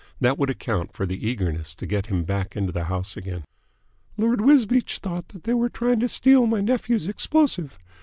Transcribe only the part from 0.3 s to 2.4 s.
would account for the eagerness to get him